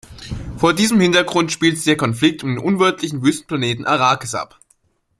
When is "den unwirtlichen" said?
2.49-3.21